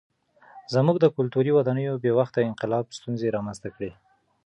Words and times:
زموږ 0.73 0.95
د 0.99 1.05
کلتوري 1.17 1.51
ودانیو 1.53 2.01
بې 2.03 2.11
وخته 2.19 2.39
انقلاب 2.49 2.85
ستونزې 2.97 3.27
رامنځته 3.35 3.69
کړې. 3.75 3.91